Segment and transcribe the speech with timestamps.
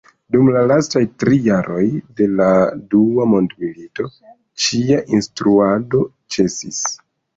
[0.35, 1.83] Dum la lastaj tri jaroj
[2.21, 2.47] de la
[2.95, 4.07] Dua mondmilito
[4.65, 6.03] ĉia instruado
[6.37, 6.81] ĉesis.